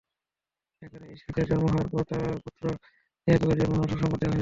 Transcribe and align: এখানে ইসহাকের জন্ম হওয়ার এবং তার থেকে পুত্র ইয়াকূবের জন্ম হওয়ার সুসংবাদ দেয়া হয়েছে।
এখানে 0.81 1.05
ইসহাকের 1.15 1.45
জন্ম 1.49 1.65
হওয়ার 1.65 1.87
এবং 1.87 2.01
তার 2.01 2.19
থেকে 2.21 2.39
পুত্র 2.45 2.63
ইয়াকূবের 3.27 3.57
জন্ম 3.59 3.73
হওয়ার 3.73 3.89
সুসংবাদ 3.91 4.17
দেয়া 4.19 4.29
হয়েছে। 4.29 4.39